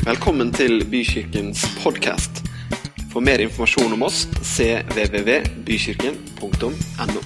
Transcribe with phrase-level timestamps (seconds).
[0.00, 2.38] Velkommen til Bykirkens podkast.
[3.12, 7.20] For mer informasjon om oss cvvvbykirken.no.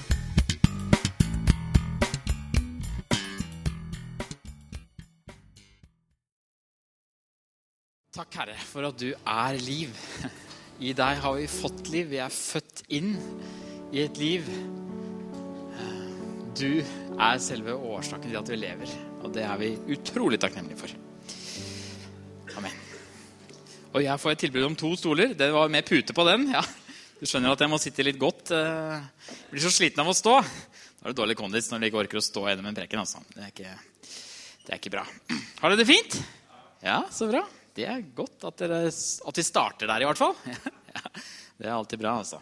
[8.11, 9.95] Takk, Herre, for at du er liv.
[10.83, 12.11] I deg har vi fått liv.
[12.11, 13.15] Vi er født inn
[13.95, 14.43] i et liv.
[16.59, 18.91] Du er selve årsaken til at vi lever,
[19.23, 21.04] og det er vi utrolig takknemlige for.
[23.95, 25.31] Og jeg får et tilbud om to stoler.
[25.39, 26.49] Det var med pute på den.
[26.51, 26.59] ja.
[27.15, 28.51] Du skjønner at jeg må sitte litt godt.
[28.51, 30.33] Jeg blir så sliten av å stå.
[30.43, 33.05] Da er det dårlig kondis når du ikke orker å stå gjennom en preken.
[33.05, 33.23] Altså.
[33.31, 33.71] Det, er ikke,
[34.65, 35.05] det er ikke bra.
[35.61, 36.19] Har dere det fint?
[36.83, 37.45] Ja, så bra.
[37.75, 40.35] Det er godt at, dere, at vi starter der, i hvert fall.
[40.95, 41.09] Ja,
[41.59, 42.37] det er alltid bra, altså.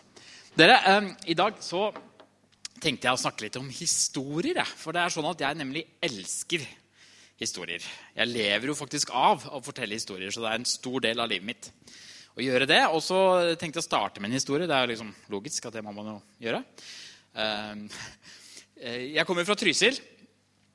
[0.57, 1.87] Dere, eh, I dag så
[2.77, 4.61] tenkte jeg å snakke litt om historier.
[4.77, 6.82] For det er sånn at jeg nemlig elsker historier.
[8.15, 11.29] Jeg lever jo faktisk av å fortelle historier, så det er en stor del av
[11.31, 11.69] livet mitt
[12.37, 12.81] å gjøre det.
[12.95, 13.17] Og så
[13.59, 14.67] tenkte jeg å starte med en historie.
[14.69, 16.63] Det er jo liksom logisk at det må man jo gjøre.
[17.35, 17.75] Eh,
[19.13, 19.99] Jeg kommer fra Trysil.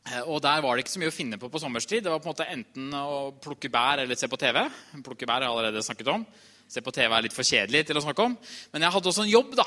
[0.08, 2.04] Eh, Og der var det ikke så mye å finne på på sommerstid.
[2.04, 4.62] Det var på en måte enten å plukke bær eller se på TV.
[5.04, 6.26] Plukke bær har jeg allerede snakket om.
[6.68, 8.36] Se på TV er litt for kjedelig til å snakke om.
[8.72, 9.64] Men jeg hadde også en jobb da,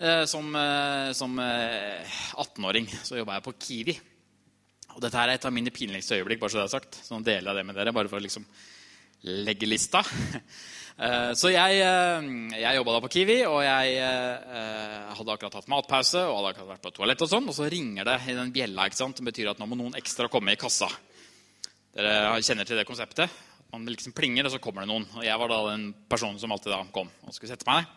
[0.00, 0.50] eh, som,
[1.14, 2.88] som eh, 18-åring.
[3.06, 3.98] Så jobba jeg på Kiwi.
[4.96, 6.40] Og dette er et av mine pinligste øyeblikk.
[6.40, 7.00] bare Så det er sagt.
[7.04, 8.46] Så nå deler jeg det med dere, bare for å liksom
[9.46, 10.04] legge lista.
[11.00, 12.26] Eh, Så jeg, eh,
[12.60, 16.68] jeg jobba da på Kiwi, og jeg eh, hadde akkurat hatt matpause og hadde akkurat
[16.74, 18.84] vært på toalett og sånn, og så ringer det i den bjella.
[18.84, 19.16] ikke sant?
[19.16, 20.90] Det betyr at nå må noen ekstra komme i kassa.
[21.96, 23.32] Dere kjenner til det konseptet?
[23.72, 25.08] Man liksom plinger, og så kommer det noen.
[25.16, 27.96] Og jeg var da den personen som alltid da kom og skulle sette meg ned.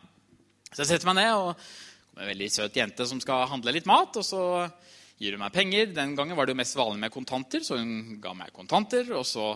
[0.69, 3.75] Så jeg setter meg ned, og det kommer en veldig søt jente som skal handle
[3.75, 4.15] litt mat.
[4.21, 4.43] Og så
[5.23, 5.91] gir hun meg penger.
[5.95, 9.09] Den gangen var det jo mest vanlig med kontanter, så hun ga meg kontanter.
[9.17, 9.53] Og så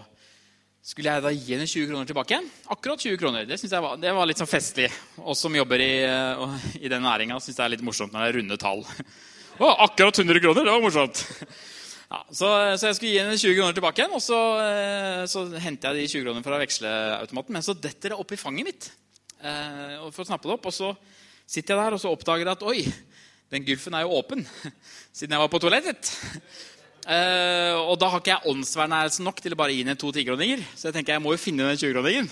[0.88, 2.52] skulle jeg da gi henne 20 kroner tilbake igjen.
[2.74, 3.48] Akkurat 20 kroner.
[3.50, 4.88] Det var, det var litt sånn festlig.
[5.20, 8.30] Oss som jobber i, eh, i den næringa, syns det er litt morsomt når det
[8.30, 8.86] er runde tall.
[9.64, 10.64] Å, akkurat 100 kroner!
[10.64, 11.26] Det var morsomt.
[12.08, 12.50] Ja, så,
[12.80, 16.06] så jeg skulle gi henne 20 kroner tilbake igjen, og så, eh, så henter jeg
[16.06, 17.58] de 20 kronene fra veksleautomaten.
[17.58, 18.88] Men så detter det opp i fanget mitt
[19.44, 20.70] eh, for å snappe det opp.
[20.72, 20.94] Og så
[21.44, 22.86] sitter jeg der og så oppdager jeg at oi,
[23.54, 24.44] den gulfen er jo åpen
[25.18, 26.12] siden jeg var på toalettet.
[27.08, 30.60] Uh, og da har ikke jeg åndsvernærelse nok til å bare gi henne to tikroninger.
[30.76, 32.28] Så jeg tenker jeg må jo finne den 20-kroningen.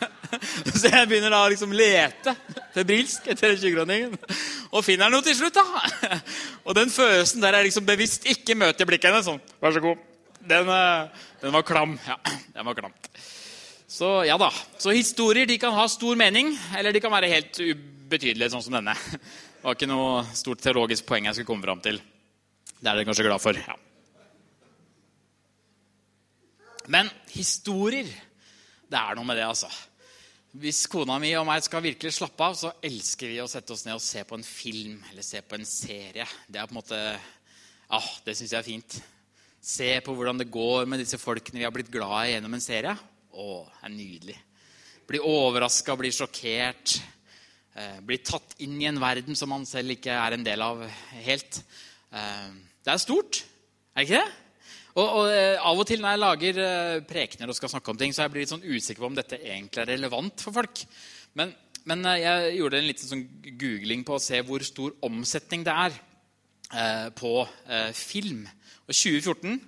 [0.80, 2.34] så jeg begynner da å liksom lete
[2.74, 4.16] febrilsk etter den 20-kroningen.
[4.72, 6.18] Og finner den jo til slutt, da.
[6.66, 10.02] og den følelsen der jeg liksom bevisst ikke møter blikket hennes sånn Vær så god.
[10.50, 11.94] Den, uh, den var klam.
[12.08, 12.18] Ja,
[12.56, 12.98] den var klam.
[13.86, 14.50] Så ja da.
[14.82, 18.80] Så historier de kan ha stor mening, eller de kan være helt ubetydelige, sånn som
[18.80, 18.98] denne.
[19.62, 22.00] Det var ikke noe stort teologisk poeng jeg skulle komme fram til.
[22.82, 23.54] Det er dere kanskje glad for.
[23.54, 23.76] ja.
[26.90, 28.08] Men historier,
[28.90, 29.70] det er noe med det, altså.
[30.58, 33.86] Hvis kona mi og meg skal virkelig slappe av, så elsker vi å sette oss
[33.86, 36.26] ned og se på en film eller se på en serie.
[36.50, 36.98] Det er på en måte
[37.86, 38.98] ah, Det syns jeg er fint.
[39.62, 42.66] Se på hvordan det går med disse folkene vi har blitt glad i gjennom en
[42.66, 42.98] serie.
[43.30, 44.38] Å, det er nydelig.
[45.06, 46.98] Bli overraska, bli sjokkert.
[47.72, 50.82] Eh, bli tatt inn i en verden som man selv ikke er en del av
[51.24, 51.62] helt.
[52.12, 52.48] Eh,
[52.84, 53.38] det er stort,
[53.96, 54.38] er ikke det?
[54.92, 56.58] Og, og eh, Av og til når jeg lager
[57.08, 59.38] prekener og skal snakke om ting, så jeg blir litt sånn usikker på om dette
[59.40, 60.82] egentlig er relevant for folk.
[61.40, 61.54] Men,
[61.88, 63.22] men jeg gjorde en liten sånn
[63.62, 65.96] googling på å se hvor stor omsetning det er
[67.16, 67.30] på
[67.96, 68.46] film.
[68.88, 69.58] Og 2014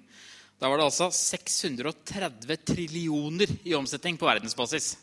[0.61, 4.95] da var det altså 630 trillioner i omsetning på verdensbasis.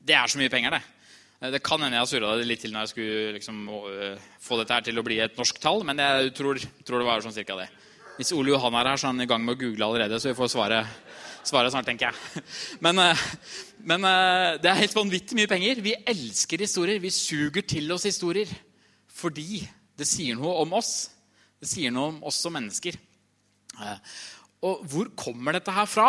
[0.00, 0.95] Det er så mye penger, det.
[1.42, 3.58] Eh, Det kan hende jeg surra det litt til når jeg skulle liksom,
[4.40, 7.24] få dette her til å bli et norsk tall, men jeg tror, tror det var
[7.24, 7.68] sånn cirka det.
[8.16, 10.30] Hvis Ole Johan er her, så er han i gang med å google allerede, så
[10.30, 10.86] vi får svaret,
[11.44, 12.44] svaret snart, tenker jeg.
[12.84, 13.26] Men, øh,
[13.86, 15.82] men øh, det er helt vanvittig mye penger.
[15.84, 16.98] Vi elsker historier.
[16.98, 18.48] Vi suger til oss historier
[19.16, 19.60] fordi
[19.96, 21.10] det sier noe om oss.
[21.60, 22.96] Det sier noe om oss som mennesker.
[23.76, 24.16] Eh,
[24.66, 26.08] Og hvor kommer dette her fra?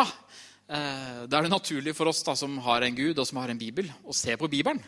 [0.71, 3.51] Eh, Da er det naturlig for oss da, som har en Gud og som har
[3.53, 4.81] en bibel, å se på Bibelen.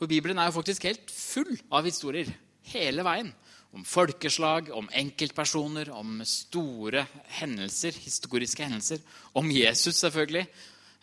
[0.00, 2.30] For Bibelen er jo faktisk helt full av historier
[2.72, 3.28] hele veien.
[3.76, 7.04] Om folkeslag, om enkeltpersoner, om store
[7.36, 9.02] hendelser, historiske hendelser.
[9.36, 10.46] Om Jesus, selvfølgelig.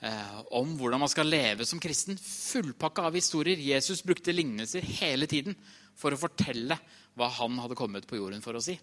[0.02, 2.18] Eh, om hvordan man skal leve som kristen.
[2.18, 3.62] Fullpakka av historier.
[3.62, 5.54] Jesus brukte lignelser hele tiden
[5.98, 6.80] for å fortelle
[7.18, 8.80] hva han hadde kommet på jorden for å si.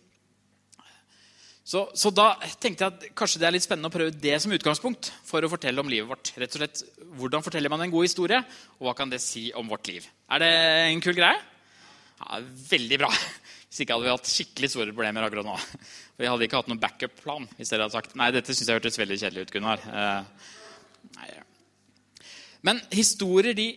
[1.65, 4.53] Så, så da tenkte jeg at kanskje det er litt spennende å prøve det som
[4.53, 6.35] utgangspunkt for å fortelle om livet vårt.
[6.37, 6.83] Rett og slett,
[7.17, 8.41] Hvordan forteller man en god historie,
[8.77, 10.05] og hva kan det si om vårt liv?
[10.29, 10.51] Er det
[10.91, 11.39] en kul greie?
[12.21, 13.11] Ja, Veldig bra.
[13.75, 15.55] Hvis ikke hadde vi hatt skikkelig store problemer akkurat nå.
[16.21, 17.49] Vi hadde ikke hatt noen backup-plan.
[17.57, 19.81] hvis dere hadde sagt, Nei, dette syns jeg hørtes veldig kjedelig ut, Gunnar.
[19.89, 21.41] Eh,
[22.65, 23.71] Men historier de,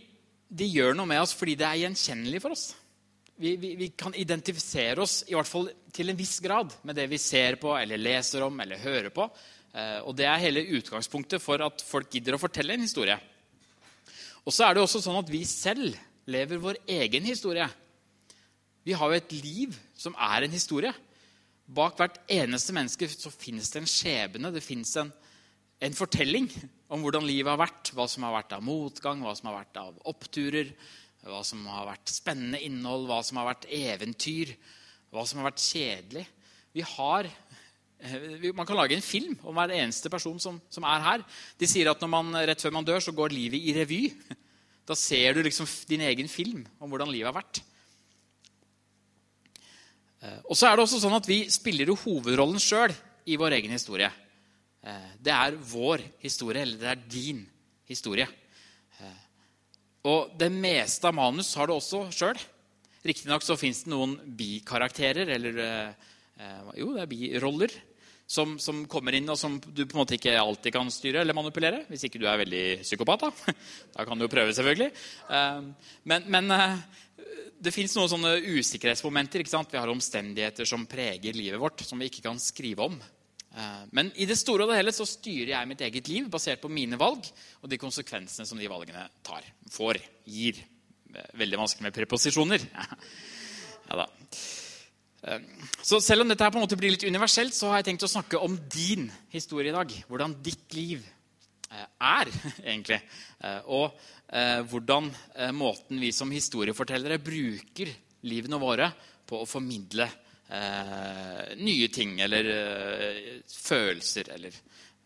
[0.48, 2.68] de gjør noe med oss fordi det er gjenkjennelig for oss.
[3.38, 7.06] Vi, vi, vi, kan identifisere oss i hvert fall til en viss grad med det
[7.12, 9.28] vi ser på eller leser om eller hører på.
[9.78, 13.18] Eh, og Det er hele utgangspunktet for at folk gidder å fortelle en historie.
[14.42, 15.94] Og så er det også sånn at vi selv
[16.26, 17.68] lever vår egen historie.
[18.88, 20.94] Vi har jo et liv som er en historie.
[21.68, 25.12] Bak hvert eneste menneske så finnes det en skjebne, det finnes en,
[25.84, 26.48] en fortelling
[26.88, 27.92] om hvordan livet har vært.
[27.94, 30.72] Hva som har vært av motgang, hva som har vært av oppturer,
[31.28, 34.54] hva som har vært spennende innhold, hva som har vært eventyr,
[35.14, 36.26] hva som har vært kjedelig.
[36.76, 37.30] Vi har,
[38.00, 41.26] eh, man kan lage en film om hver eneste person som, som er her.
[41.58, 44.04] De sier at man, rett før man dør, så går livet i revy.
[44.88, 47.60] Da ser du liksom din egen film om hvordan livet har vært.
[50.24, 52.96] Eh, og så er det også sånn at Vi spiller jo hovedrollen sjøl
[53.28, 54.10] i vår egen historie.
[54.88, 57.42] Eh, det er vår historie, eller det er din
[57.90, 58.28] historie.
[60.08, 62.40] Eh, og det meste av manus har du også sjøl.
[63.08, 65.60] Riktignok fins det noen bikarakterer, eller
[66.76, 67.72] jo, det er biroller,
[68.28, 71.38] som, som, kommer inn, og som du på en måte ikke alltid kan styre eller
[71.38, 71.86] manipulere.
[71.88, 73.24] Hvis ikke du er veldig psykopat.
[73.24, 73.56] Da,
[73.96, 74.90] da kan du jo prøve, selvfølgelig.
[76.04, 76.52] Men, men
[77.64, 79.42] det fins noen sånne usikkerhetsmomenter.
[79.42, 79.72] ikke sant?
[79.72, 83.00] Vi har omstendigheter som preger livet vårt, som vi ikke kan skrive om.
[83.58, 86.62] Eh, men i det store og det hele så styrer jeg mitt eget liv basert
[86.62, 87.26] på mine valg
[87.62, 90.00] og de konsekvensene som de valgene tar, får,
[90.30, 90.62] gir.
[91.40, 92.62] Veldig vanskelig med preposisjoner.
[93.90, 94.08] ja da.
[95.24, 95.48] Eh,
[95.82, 98.06] så selv om dette her på en måte blir litt universelt, så har jeg tenkt
[98.06, 99.96] å snakke om din historie i dag.
[100.12, 101.02] Hvordan ditt liv
[101.72, 102.34] eh, er,
[102.70, 103.02] egentlig.
[103.70, 104.04] Og
[104.68, 105.06] hvordan
[105.56, 107.94] måten vi som historiefortellere bruker
[108.28, 108.90] livene våre
[109.30, 110.10] på å formidle
[110.50, 114.56] eh, nye ting eller eh, følelser, eller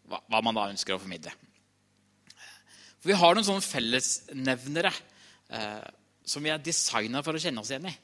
[0.10, 1.34] hva, hva, man da ønsker å formidle.
[3.02, 5.86] For vi har noen sånne fellesnevnere eh,
[6.26, 7.96] som vi er designa for å kjenne oss igjen i.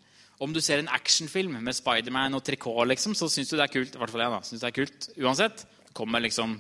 [0.42, 3.74] Om du ser en actionfilm med Spiderman og trikot, liksom, så syns du det er
[3.74, 3.96] kult.
[3.96, 5.64] I hvert fall jeg da, synes det er kult uansett.
[5.98, 6.60] Kommer liksom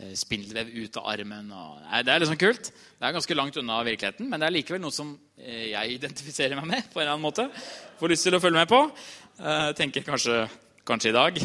[0.00, 1.50] Eh, spindelvev ut av armen.
[1.52, 2.70] Og, nei, det er liksom kult.
[2.72, 6.56] Det er ganske langt unna virkeligheten, men det er likevel noe som eh, jeg identifiserer
[6.56, 6.86] meg med.
[6.88, 7.44] på en eller annen måte.
[8.00, 8.80] Får lyst til å følge med på.
[9.38, 10.44] Uh, tenker kanskje,
[10.88, 11.40] kanskje i dag.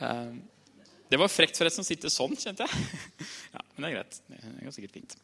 [0.00, 0.34] Uh,
[1.10, 2.86] det var frekt forresten å sitte sånn, kjente jeg.
[3.54, 4.20] ja, Men det er greit.
[4.28, 5.16] Det er sikkert fint.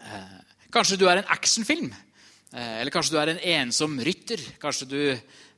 [0.00, 0.38] Uh,
[0.72, 1.92] kanskje du er en actionfilm.
[2.50, 4.40] Eller kanskje du er en ensom rytter.
[4.58, 5.00] Kanskje du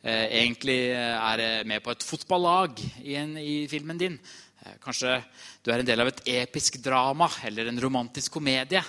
[0.05, 4.19] egentlig er med på et fotballag i, en, i filmen din.
[4.63, 5.17] Eh, kanskje
[5.65, 8.83] du er en del av et episk drama eller en romantisk komedie.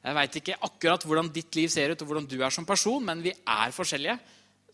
[0.00, 3.04] Jeg veit ikke akkurat hvordan ditt liv ser ut, og hvordan du er som person,
[3.04, 4.16] men vi er forskjellige.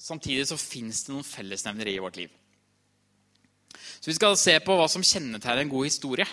[0.02, 2.32] Samtidig så fins det noen fellesnevnere i vårt liv.
[3.72, 6.26] Så Vi skal se på hva som kjennetegner en god historie.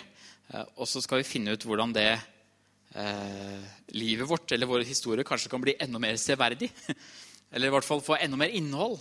[0.52, 2.10] Eh, og så skal vi finne ut hvordan det
[2.94, 3.64] eh,
[3.96, 6.70] livet vårt eller våre historier kanskje kan bli enda mer severdig.
[7.54, 8.98] Eller i hvert fall få enda mer innhold.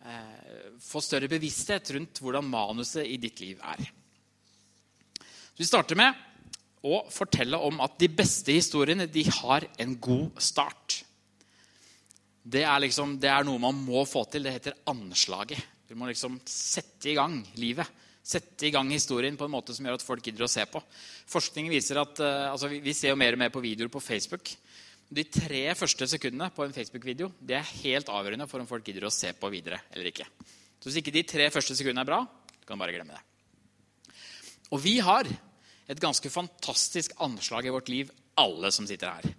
[0.00, 3.90] Eh, få større bevissthet rundt hvordan manuset i ditt liv er.
[5.58, 6.16] Vi starter med
[6.88, 10.99] å fortelle om at de beste historiene de har en god start.
[12.50, 14.46] Det er, liksom, det er noe man må få til.
[14.46, 15.60] Det heter anslaget.
[15.86, 17.86] Du må liksom sette i gang livet.
[18.26, 20.82] Sette i gang historien på en måte som gjør at folk gidder å se på.
[21.30, 24.52] Forskning viser at, uh, altså Vi ser jo mer og mer på videoer på Facebook.
[25.10, 29.08] De tre første sekundene på en Facebook-video det er helt avgjørende for om folk gidder
[29.08, 30.28] å se på videre eller ikke.
[30.78, 32.20] Så Hvis ikke de tre første sekundene er bra,
[32.66, 34.20] kan du bare glemme det.
[34.70, 35.26] Og vi har
[35.90, 39.34] et ganske fantastisk anslag i vårt liv, alle som sitter her.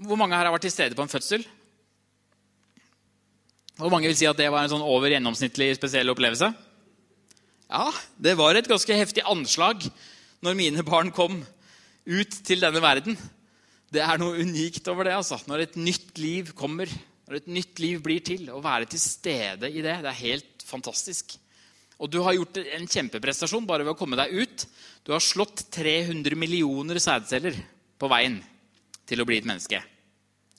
[0.00, 1.44] Hvor mange her har vært til stede på en fødsel?
[3.76, 6.48] Hvor mange vil si at det var en sånn over gjennomsnittlig spesiell opplevelse?
[7.66, 9.84] Ja, det var et ganske heftig anslag
[10.44, 11.42] når mine barn kom
[12.06, 13.18] ut til denne verden.
[13.92, 15.16] Det er noe unikt over det.
[15.18, 15.38] altså.
[15.50, 16.88] Når et nytt liv kommer,
[17.28, 20.64] når et nytt liv blir til, å være til stede i det, det er helt
[20.66, 21.36] fantastisk.
[22.00, 24.66] Og du har gjort en kjempeprestasjon bare ved å komme deg ut.
[25.04, 27.56] Du har slått 300 millioner sædceller
[27.96, 28.40] på veien
[29.08, 29.80] til å bli et menneske.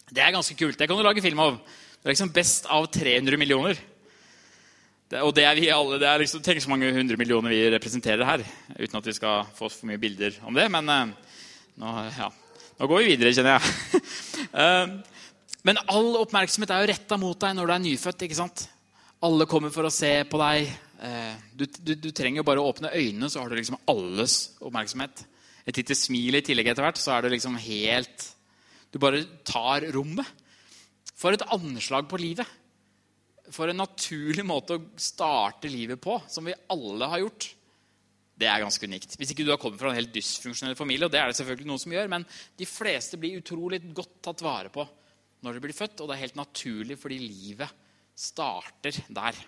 [0.08, 0.78] Det er ganske kult.
[0.78, 1.60] Det kan du lage film av.
[2.02, 3.80] Du er liksom best av 300 millioner.
[5.08, 6.00] Det, og det er vi alle.
[6.02, 8.44] Det er liksom, Tenk så mange hundre millioner vi representerer her.
[8.76, 10.68] Uten at vi skal få for mye bilder om det.
[10.74, 11.36] Men eh,
[11.80, 12.32] nå, ja.
[12.78, 14.02] nå, går vi videre, kjenner jeg.
[14.52, 15.22] uh,
[15.68, 18.28] men all oppmerksomhet er jo retta mot deg når du er nyfødt.
[18.28, 18.68] ikke sant?
[19.24, 20.68] Alle kommer for å se på deg.
[20.98, 25.24] Eh, du, du, du, trenger bare å åpne øynene, så har du liksom alles oppmerksomhet.
[25.68, 28.34] Et lite smil i tillegg etter hvert, så er du liksom helt
[28.94, 30.28] Du bare tar rommet.
[31.18, 32.48] For et anslag på livet.
[33.54, 37.48] For en naturlig måte å starte livet på, som vi alle har gjort.
[38.38, 39.16] Det er ganske unikt.
[39.18, 41.70] Hvis ikke du har kommet fra en helt dysfunksjonell familie, og det er det selvfølgelig
[41.72, 42.26] noen som gjør, men
[42.60, 44.86] de fleste blir utrolig godt tatt vare på
[45.46, 47.86] når de blir født, og det er helt naturlig fordi livet
[48.18, 49.42] starter der.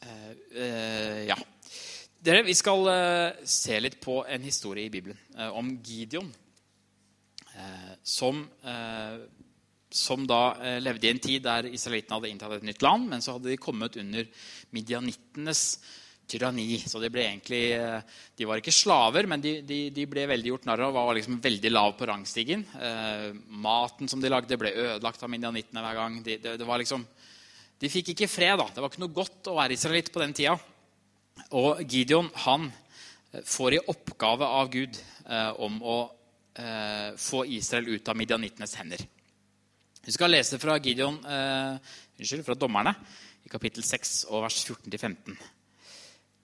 [0.00, 1.36] Uh, uh, ja.
[2.20, 5.18] Dere, Vi skal uh, se litt på en historie i Bibelen
[5.54, 6.30] om Gideon.
[8.02, 8.44] Som
[9.90, 13.22] som da eh, levde i en tid der israelittene hadde inntatt et nytt land, men
[13.22, 14.28] så hadde de kommet under
[14.76, 15.64] midianittenes
[16.30, 16.78] tyranni.
[16.86, 20.52] Så de ble egentlig, eh, de var ikke slaver, men de, de, de ble veldig
[20.52, 22.62] gjort narr av var liksom veldig lav på rangstigen.
[22.78, 26.20] Eh, maten som de lagde, ble ødelagt av midjanittene hver gang.
[26.22, 27.04] De, det, det var liksom,
[27.82, 28.60] de fikk ikke fred.
[28.62, 28.68] da.
[28.70, 30.54] Det var ikke noe godt å være israelitt på den tida.
[31.58, 35.98] Og Gideon han eh, får i oppgave av Gud eh, om å
[36.60, 39.02] eh, få Israel ut av midianittenes hender.
[40.04, 41.76] Vi skal lese fra Gideon, eh,
[42.18, 42.94] unnskyld, fra Dommerne,
[43.44, 45.36] i kapittel 6 og vers 14-15.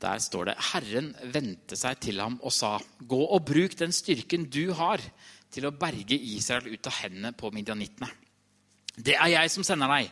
[0.01, 4.45] Der står det Herren vendte seg til ham og sa, Gå og bruk den styrken
[4.53, 5.01] du har,
[5.51, 8.09] til å berge Israel ut av hendene på midjanittene.
[8.97, 10.11] Det er jeg som sender deg.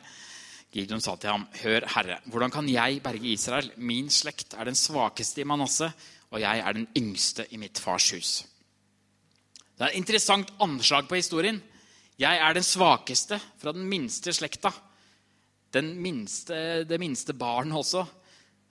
[0.74, 3.70] Gideon sa til ham, Hør, Herre, hvordan kan jeg berge Israel?
[3.76, 5.92] Min slekt er den svakeste i Manasseh,
[6.32, 8.32] og jeg er den yngste i mitt fars hus.
[9.74, 11.58] Det er et interessant anslag på historien.
[12.20, 14.70] Jeg er den svakeste fra den minste slekta.
[15.74, 18.04] Den minste, det minste barn også.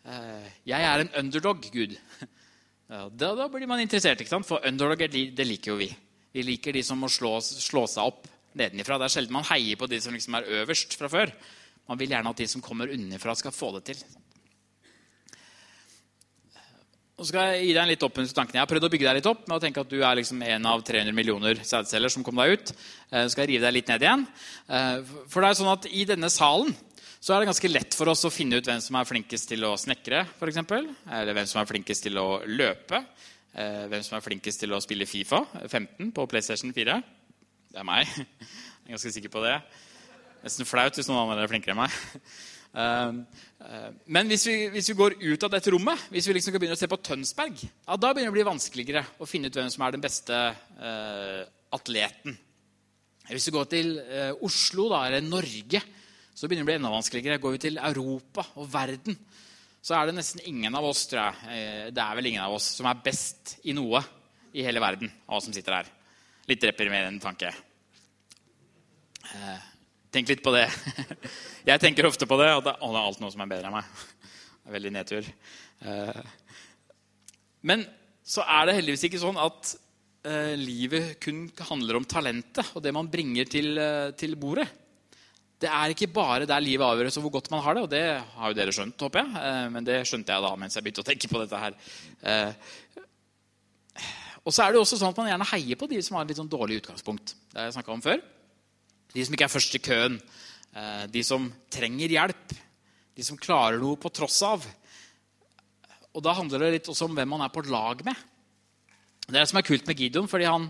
[0.07, 1.97] Eh, jeg er en underdog, Gud.
[2.93, 4.45] Da, da blir man interessert, ikke sant?
[4.45, 5.87] for underdogger det liker jo vi.
[6.35, 8.27] Vi liker de som må slå, slå seg opp
[8.59, 8.99] nedenifra.
[9.01, 11.31] Det er sjelden man heier på de som liksom er øverst fra før.
[11.89, 14.03] Man vil gjerne at de som kommer underfra skal få det til.
[17.13, 18.55] Nå skal Jeg gi deg en litt opp tanken.
[18.57, 20.39] Jeg har prøvd å bygge deg litt opp med å tenke at du er liksom
[20.41, 22.71] en av 300 millioner sædceller som kom deg ut.
[23.11, 24.23] Eh, så skal jeg rive deg litt ned igjen.
[24.65, 26.73] Eh, for det er sånn at I denne salen
[27.21, 29.61] så er det ganske lett for oss å finne ut hvem som er flinkest til
[29.69, 30.23] å snekre.
[30.49, 30.89] Eksempel.
[31.05, 33.03] Eller hvem som er flinkest til å løpe.
[33.53, 36.97] Eh, hvem som er flinkest til å spille Fifa 15 på PlayStation 4.
[37.77, 38.09] Det er meg.
[38.17, 39.59] Jeg er ganske sikker på det.
[40.41, 42.01] Nesten flaut hvis noen andre er flinkere enn meg.
[42.73, 43.19] Ehm,
[43.61, 46.77] eh, men hvis vi, hvis vi, går ut av dette rommet, hvis vi liksom begynner
[46.77, 49.69] å se på Tønsberg, ja, da begynner det å bli vanskeligere å finne ut hvem
[49.73, 50.39] som er den beste
[50.79, 51.43] uh,
[51.77, 52.37] atleten.
[53.29, 55.83] Hvis vi går til uh, Oslo da, eller Norge,
[56.33, 57.41] så begynner det å bli enda vanskeligere.
[57.43, 59.19] Går vi til Europa og verden,
[59.83, 62.69] så er det nesten ingen av oss tror jeg, det er vel ingen av oss,
[62.77, 63.99] som er best i noe
[64.55, 65.91] i hele verden av oss som sitter her.
[66.49, 67.51] Litt deprimerende tanke.
[69.29, 69.72] Uh,
[70.13, 70.67] Tenk litt på det.
[71.69, 73.87] Jeg tenker ofte på det, og det er alt noe som er bedre enn meg.
[74.63, 75.25] Det er veldig nedtur.
[75.83, 76.19] Eh,
[77.67, 77.81] men
[78.23, 79.73] så er det heldigvis ikke sånn at
[80.23, 84.69] eh, livet kun handler om talentet og det man bringer til, eh, til bordet.
[85.59, 87.83] Det er ikke bare der livet avgjøres og hvor godt man har det.
[87.83, 88.05] Og det
[88.37, 89.73] har jo dere skjønt, håper jeg.
[89.75, 91.77] Men det skjønte jeg da mens jeg begynte å tenke på dette her.
[94.43, 96.33] Og så er det også sånn at man gjerne heier på de som har et
[96.33, 97.35] litt sånn dårlig utgangspunkt.
[97.51, 98.19] Det har jeg om før.
[99.13, 100.17] De som ikke er først i køen.
[100.73, 102.55] Eh, de som trenger hjelp.
[103.13, 104.65] De som klarer noe på tross av.
[106.13, 108.17] Og da handler det litt også om hvem man er på lag med.
[109.23, 110.67] Det er det som er kult med Gideon, fordi han,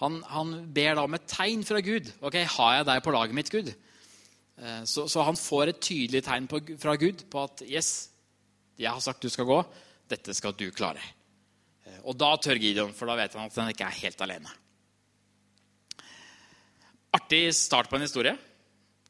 [0.00, 2.10] han, han ber da om et tegn fra Gud.
[2.24, 3.70] Ok, Har jeg deg på laget mitt, Gud?
[3.70, 7.92] Eh, så, så han får et tydelig tegn på, fra Gud på at yes,
[8.80, 9.60] jeg har sagt du skal gå.
[10.10, 11.04] Dette skal du klare.
[11.84, 14.60] Eh, og da tør Gideon, for da vet han at han ikke er helt alene.
[17.14, 18.34] Artig start på en historie.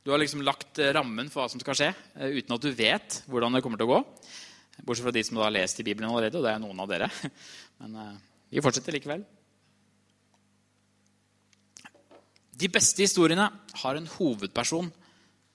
[0.05, 1.87] Du har liksom lagt eh, rammen for hva som skal skje,
[2.21, 4.01] eh, uten at du vet hvordan det kommer til å gå.
[4.85, 7.09] Bortsett fra de som har lest i Bibelen allerede, og det er noen av dere.
[7.81, 8.11] Men uh,
[8.53, 9.25] vi fortsetter likevel.
[12.55, 13.49] De beste historiene
[13.81, 14.93] har en hovedperson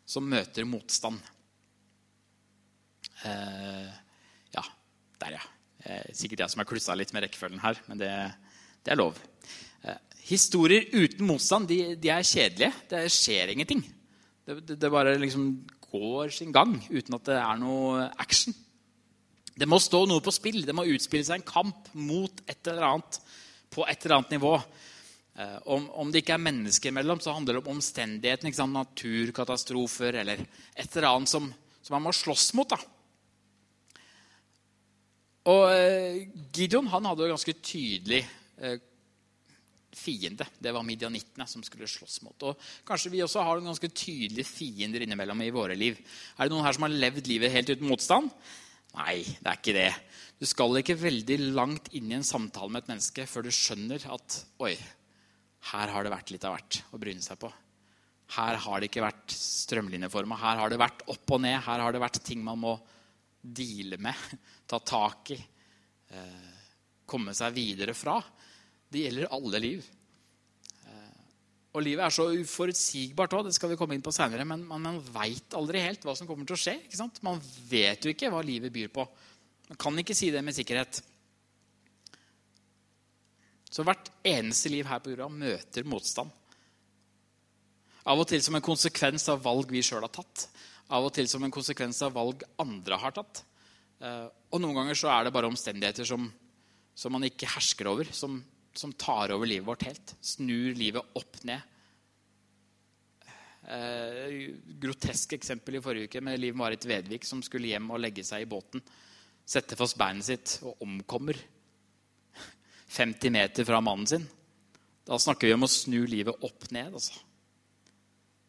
[0.10, 1.22] som møter motstand.
[3.22, 3.94] Uh,
[4.56, 4.66] ja,
[5.22, 5.46] der, ja.
[6.16, 8.10] Sikkert jeg som har klussa litt med rekkefølgen her, men det,
[8.84, 9.20] det er lov.
[10.30, 12.74] Historier uten motstand de, de, er kjedelige.
[12.92, 13.82] Det skjer ingenting.
[14.46, 15.52] Det, det, det, bare liksom
[15.90, 18.54] går sin gang uten at det er noe action.
[19.60, 20.62] Det må stå noe på spill.
[20.66, 23.20] Det må utspille seg en kamp mot et eller annet
[23.74, 24.54] på et eller annet nivå.
[25.40, 28.70] Eh, om, om, det ikke er mennesker imellom, så handler det om omstendighetene.
[28.74, 30.46] Naturkatastrofer eller
[30.76, 31.50] et eller annet som,
[31.82, 32.70] som man må slåss mot.
[32.70, 32.80] da.
[35.50, 38.24] Og eh, Gideon han hadde jo ganske tydelig
[38.60, 38.78] eh,
[39.96, 40.46] fiende.
[40.60, 42.48] Det var midjanittene som skulle slåss mot.
[42.50, 46.00] Og Kanskje vi også har noen ganske tydelige fiender innimellom i våre liv.
[46.38, 48.32] Er det noen her som har levd livet helt uten motstand?
[48.98, 49.90] Nei, det er ikke det.
[50.40, 54.06] Du skal ikke veldig langt inn i en samtale med et menneske før du skjønner
[54.10, 54.74] at oi,
[55.74, 57.52] her har det vært litt av hvert å bryne seg på.
[58.36, 60.38] Her har det ikke vært strømlinjeforma.
[60.38, 61.58] Her har det vært opp og ned.
[61.66, 62.76] Her har det vært ting man må
[63.40, 64.16] deale med,
[64.70, 65.38] ta tak i,
[66.12, 66.50] eh,
[67.06, 68.20] komme seg videre fra.
[68.90, 69.86] Det gjelder alle liv.
[70.88, 71.20] Eh,
[71.74, 74.82] og livet er så uforutsigbart òg, det skal vi komme inn på seinere, men man,
[74.82, 76.80] man veit aldri helt hva som kommer til å skje.
[76.88, 77.22] ikke sant?
[77.26, 79.06] Man vet jo ikke hva livet byr på.
[79.70, 81.04] Man kan ikke si det med sikkerhet.
[83.70, 86.34] Så hvert eneste liv her på jorda møter motstand.
[88.10, 90.48] Av og til som en konsekvens av valg vi sjøl har tatt.
[90.90, 93.44] Av og til som en konsekvens av valg andre har tatt.
[94.02, 96.26] Eh, og noen ganger så er det bare omstendigheter som,
[96.98, 98.40] som man ikke hersker over, som,
[98.78, 100.16] som, tar over livet vårt helt.
[100.22, 101.62] Snur livet opp ned.
[103.70, 104.50] Eh,
[104.82, 108.46] grotesk eksempel i forrige uke med Liv Marit Vedvik som skulle hjem og legge seg
[108.46, 108.82] i båten.
[109.50, 111.38] Sette fast beinet sitt og omkommer
[113.00, 114.30] 50 meter fra mannen sin.
[115.10, 116.94] Da snakker vi om å snu livet opp ned.
[116.94, 117.18] Altså.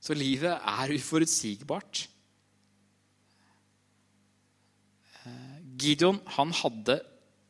[0.01, 2.07] Så livet er uforutsigbart.
[5.21, 7.01] Eh, Gideon han hadde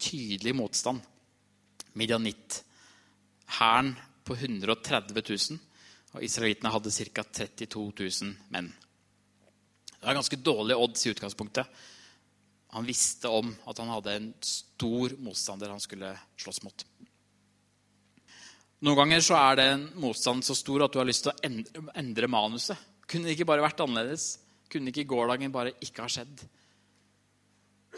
[0.00, 1.02] tydelig motstand.
[1.98, 2.62] Midianitt.
[3.58, 3.94] Hæren
[4.24, 5.58] på 130 000.
[6.14, 7.24] Og israelittene hadde ca.
[7.24, 7.86] 32
[8.22, 8.70] 000 menn.
[10.00, 11.66] Det var ganske dårlige odds i utgangspunktet.
[12.70, 16.84] Han visste om at han hadde en stor motstander han skulle slåss mot.
[18.80, 21.90] Noen ganger så er det en motstand så stor at du har lyst til å
[22.00, 22.78] endre manuset.
[23.10, 24.38] Kunne det ikke bare vært annerledes?
[24.70, 26.46] Kunne ikke gårsdagen bare ikke ha skjedd?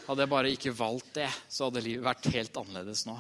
[0.09, 3.15] Hadde jeg bare ikke valgt det, så hadde livet vært helt annerledes nå.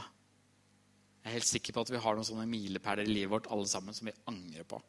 [1.22, 3.68] Jeg er helt sikker på at vi har noen sånne milepæler i livet vårt alle
[3.70, 4.80] sammen som vi angrer på.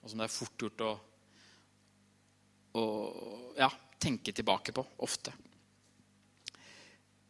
[0.00, 0.92] Og som det er fort gjort å,
[2.80, 2.84] å
[3.60, 3.68] ja,
[4.00, 5.34] tenke tilbake på ofte.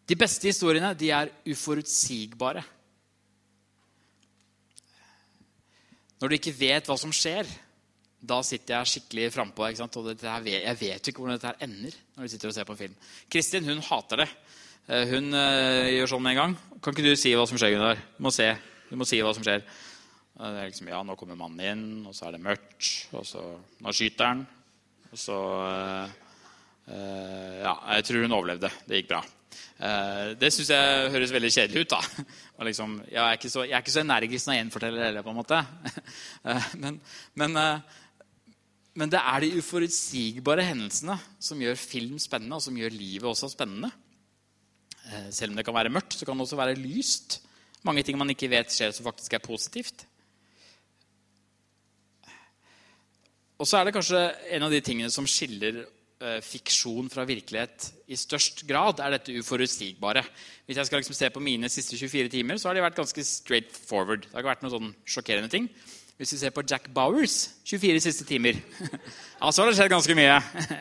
[0.04, 2.62] De beste historiene de er uforutsigbare.
[6.20, 7.48] Når du ikke vet hva som skjer,
[8.24, 9.66] da sitter jeg skikkelig frampå.
[9.66, 11.96] Og jeg vet jo ikke hvordan dette her ender.
[12.14, 12.94] når du sitter og ser på film.
[13.28, 14.30] Kristin hun hater det.
[14.84, 16.54] Eh, hun uh, gjør sånn med en gang.
[16.84, 18.00] Kan ikke du si hva som skjer, Gunnar?
[18.18, 18.50] Du må se.
[18.90, 19.64] Du må si hva som skjer.
[20.34, 22.90] Er liksom, ja, Nå kommer mannen inn, og så er det mørkt.
[23.16, 23.44] og så,
[23.80, 24.44] Nå skyter han.
[25.10, 25.38] Og så
[26.84, 28.68] Ja, jeg tror hun overlevde.
[28.84, 29.22] Det gikk bra.
[30.36, 31.94] Det syns jeg høres veldig kjedelig ut.
[31.94, 32.26] da.
[32.68, 35.32] Liksom, jeg, er ikke så, jeg er ikke så energisk når jeg gjenforteller heller, på
[35.32, 35.62] en måte.
[36.82, 37.00] men,
[37.40, 37.56] men,
[38.92, 43.54] men, det er de uforutsigbare hendelsene som gjør film spennende, og som gjør livet også
[43.54, 43.94] spennende.
[45.30, 47.40] Selv om det kan være mørkt, så kan det også være lyst.
[47.84, 50.06] Mange ting man ikke vet skjer, som faktisk er positivt.
[53.60, 54.22] Og så er det kanskje
[54.56, 55.84] en av de tingene som skiller
[56.24, 60.22] Eh, fiksjon fra virkelighet i størst grad, er dette uforutsigbare.
[60.64, 63.24] Hvis jeg skal liksom se på mine siste 24 timer, så har de vært ganske
[63.26, 64.22] straight forward.
[64.22, 65.66] Det har ikke vært noen sånn sjokkerende ting.
[66.16, 68.56] Hvis vi ser på Jack Bowers 24 siste timer,
[69.40, 70.38] ja, så har det skjedd ganske mye.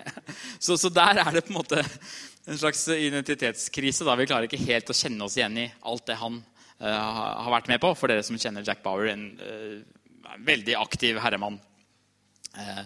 [0.63, 1.81] Så, så, der er det på en måte
[2.43, 4.06] en slags identitetskrise.
[4.06, 6.41] da Vi klarer ikke helt å kjenne oss igjen i alt det han
[6.82, 6.88] uh,
[7.45, 7.93] har vært med på.
[7.95, 11.60] For dere som kjenner Jack Bower, en uh, veldig aktiv herremann.
[12.53, 12.84] Uh,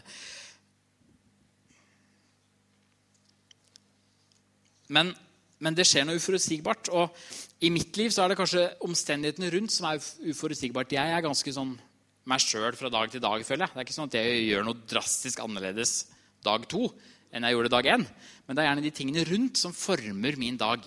[4.93, 5.11] Men,
[5.59, 6.91] men, det skjer noe uforutsigbart.
[6.95, 9.99] Og i mitt liv så er det kanskje omstendighetene rundt som er
[10.31, 10.95] uforutsigbart.
[10.95, 11.75] Jeg er ganske sånn
[12.27, 13.73] meg sjøl fra dag til dag, føler jeg.
[13.73, 15.93] Det er ikke sånn at jeg gjør noe drastisk annerledes
[16.45, 16.89] dag to
[17.31, 18.05] enn jeg gjorde dag én.
[18.47, 20.85] Men det er gjerne de tingene rundt som former min dag.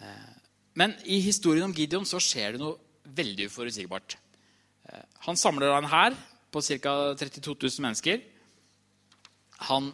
[0.00, 0.32] Eh,
[0.76, 2.78] men i historien om Gideon så skjer det noe
[3.16, 4.16] veldig uforutsigbart.
[4.88, 6.16] Eh, han samler en hær
[6.52, 6.96] på ca.
[7.18, 8.24] 32 000 mennesker.
[9.70, 9.92] Han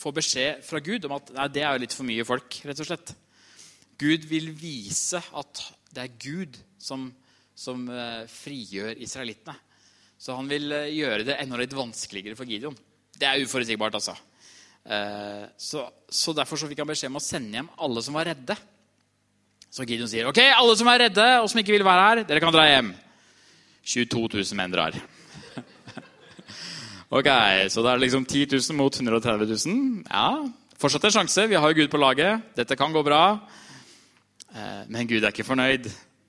[0.00, 2.60] får beskjed fra Gud om at nei, det er jo litt for mye folk.
[2.64, 3.14] rett og slett.
[4.00, 7.10] Gud vil vise at det er Gud som,
[7.52, 9.58] som uh, frigjør israelittene.
[10.20, 12.76] Så han vil gjøre det enda litt vanskeligere for Gideon.
[13.20, 14.16] Det er uforutsigbart, altså.
[14.80, 18.30] Uh, så, så, derfor så fikk han beskjed om å sende hjem alle som var
[18.30, 18.56] redde.
[19.70, 22.42] Så Gideon sier ok, alle som er redde og som ikke vil være her, dere
[22.42, 22.94] kan dra hjem.
[23.86, 24.96] 22 000 menn drar.
[27.10, 27.26] Ok,
[27.74, 30.04] Så da er det liksom 10 000 mot 130 000.
[30.06, 30.46] Ja,
[30.78, 31.46] fortsatt en sjanse.
[31.50, 32.44] Vi har jo Gud på laget.
[32.54, 33.40] Dette kan gå bra.
[34.54, 35.88] Eh, men Gud er ikke fornøyd.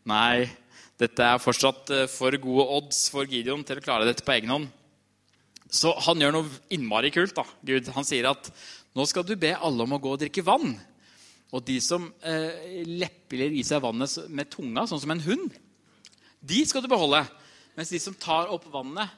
[0.09, 0.49] Nei,
[0.97, 4.55] dette er fortsatt eh, for gode odds for Gideon til å klare dette på egen
[4.55, 4.71] hånd.
[5.71, 7.35] Så han gjør noe innmari kult.
[7.37, 7.87] da, Gud.
[7.95, 8.51] Han sier at
[8.97, 10.75] nå skal du be alle om å gå og drikke vann.
[11.51, 15.55] Og de som eh, lepper i seg vannet med tunga, sånn som en hund,
[16.41, 17.23] de skal du beholde.
[17.77, 19.11] Mens de som tar opp vannet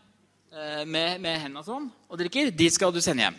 [0.53, 3.37] Eh, med, med hendene sånn og drikker, de skal du sende hjem.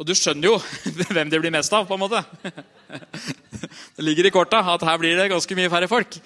[0.00, 0.54] Og du skjønner jo
[1.12, 2.22] hvem det blir mest av, på en måte.
[3.94, 6.16] Det ligger i korta at her blir det ganske mye færre folk.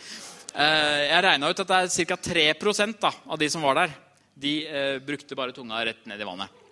[0.52, 2.18] Eh, jeg regna ut at det er ca.
[2.28, 2.44] 3
[3.00, 3.96] da, av de som var der,
[4.38, 6.64] de eh, brukte bare tunga rett ned i vannet.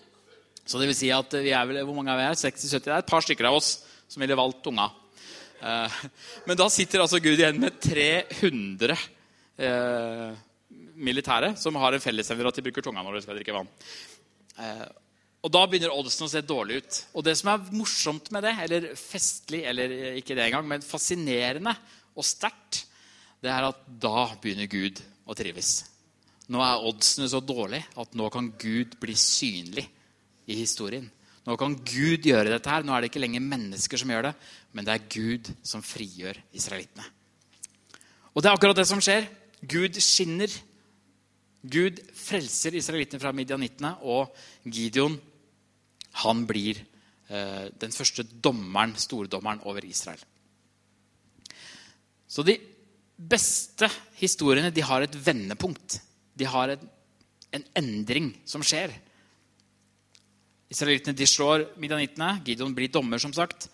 [0.66, 2.38] Så det vil si at vi er vel, hvor mange er vi her?
[2.38, 2.86] 60-70?
[2.86, 3.70] Det er et par stykker av oss
[4.10, 4.88] som ville valgt tunga.
[5.62, 5.96] Eh,
[6.48, 10.28] men da sitter altså Gud igjen med 300 eh,
[10.96, 13.74] militære som har en fellesevne at de bruker tunga når de skal drikke vann.
[15.44, 16.96] Og Da begynner oddsen å se dårlig ut.
[17.14, 21.76] Og det som er morsomt med det, eller festlig, eller ikke det engang, men fascinerende
[22.16, 22.86] og sterkt,
[23.44, 25.84] det er at da begynner Gud å trives.
[26.52, 29.86] Nå er oddsene så dårlige at nå kan Gud bli synlig
[30.46, 31.08] i historien.
[31.46, 32.86] Nå kan Gud gjøre dette her.
[32.86, 34.32] Nå er det ikke lenger mennesker som gjør det,
[34.74, 37.06] men det er Gud som frigjør israelittene.
[38.34, 39.28] Og det er akkurat det som skjer.
[39.62, 40.52] Gud skinner.
[41.66, 44.34] Gud frelser israelittene fra midjanittene, og
[44.70, 45.16] Gideon
[46.22, 50.20] han blir eh, den første dommeren, stordommeren over Israel.
[52.26, 52.56] Så de
[53.16, 53.88] beste
[54.20, 56.00] historiene de har et vendepunkt.
[56.36, 56.88] De har en,
[57.56, 58.92] en endring som skjer.
[60.72, 62.40] Israelittene de slår midjanittene.
[62.44, 63.68] Gideon blir dommer, som sagt.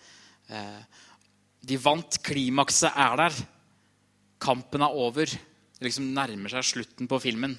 [0.47, 0.79] Eh,
[1.63, 2.19] de vant.
[2.23, 3.43] Klimakset er der.
[4.43, 5.27] Kampen er over.
[5.27, 7.57] Det liksom nærmer seg slutten på filmen.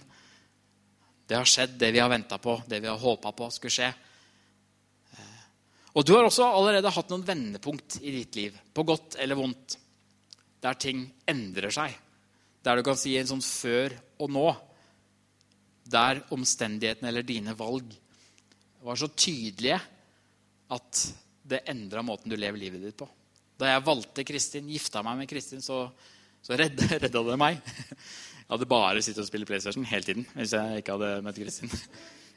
[1.24, 3.92] Det har skjedd, det vi har venta på, det vi har håpa på skulle skje.
[5.94, 9.76] Og du har også allerede hatt noen vendepunkt i ditt liv, på godt eller vondt,
[10.64, 11.94] der ting endrer seg.
[12.64, 14.48] Der du kan si en sånn før og nå.
[15.90, 17.92] Der omstendighetene eller dine valg
[18.84, 19.78] var så tydelige
[20.74, 21.04] at
[21.44, 23.08] det endra måten du lever livet ditt på.
[23.60, 25.84] Da jeg valgte Kristin, gifta meg med Kristin, så,
[26.42, 27.60] så redda, det meg.
[28.44, 31.72] Jeg hadde bare sittet og spilt PlayStation hele tiden hvis jeg ikke hadde møtt Kristin.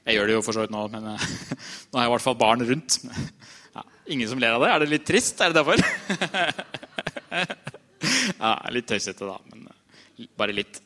[0.08, 1.26] Jeg gjør det jo for så vidt nå, men uh,
[1.92, 3.00] nå har jeg i hvert fall barn rundt.
[3.74, 3.84] Ja,
[4.16, 4.70] ingen som ler av det?
[4.72, 5.42] Er det litt trist?
[5.44, 5.84] Er det derfor?
[8.46, 9.36] ja, litt tøysete, da.
[9.52, 10.80] Men uh, bare litt.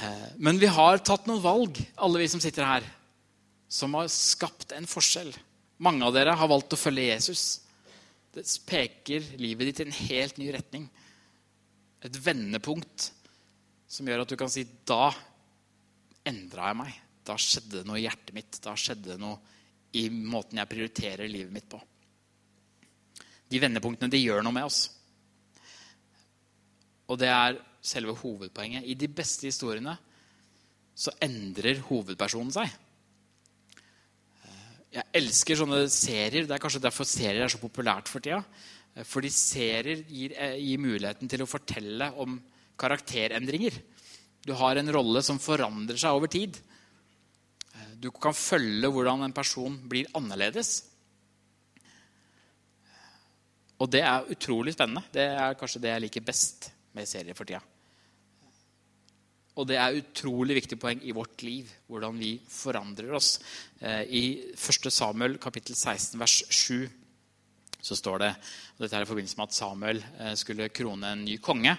[0.00, 2.86] Uh, men vi har tatt noen valg, alle vi som sitter her,
[3.70, 5.32] som har skapt en forskjell.
[5.84, 7.44] Mange av dere har valgt å følge Jesus.
[8.34, 10.88] Det peker livet ditt i en helt ny retning.
[12.04, 13.10] Et vendepunkt
[13.90, 15.10] som gjør at du kan si da
[16.28, 16.98] endra jeg meg.
[17.26, 18.60] Da skjedde det noe i hjertet mitt.
[18.62, 19.38] Da skjedde det noe
[19.98, 21.80] i måten jeg prioriterer livet mitt på.
[23.50, 24.84] De vendepunktene de gjør noe med oss.
[27.10, 28.84] Og det er selve hovedpoenget.
[28.84, 29.96] I de beste historiene
[30.96, 32.72] så endrer hovedpersonen seg.
[34.90, 36.48] Jeg elsker sånne serier.
[36.48, 38.42] Det er kanskje derfor serier er så populært for tida.
[39.06, 42.36] Fordi serier gir, gir muligheten til å fortelle om
[42.80, 43.76] karakterendringer.
[44.44, 46.58] Du har en rolle som forandrer seg over tid.
[48.00, 50.80] Du kan følge hvordan en person blir annerledes.
[53.80, 55.06] Og det er utrolig spennende.
[55.12, 57.60] Det er kanskje det jeg liker best med serier for tida.
[59.58, 63.34] Og det er utrolig viktig poeng i vårt liv, hvordan vi forandrer oss.
[63.80, 64.22] Eh, I
[64.54, 64.88] 1.
[64.94, 66.88] Samuel kapittel 16 vers 7
[67.80, 68.30] så står det
[68.76, 71.74] og Dette er i forbindelse med at Samuel eh, skulle krone en ny konge.